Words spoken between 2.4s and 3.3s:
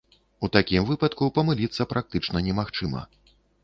немагчыма.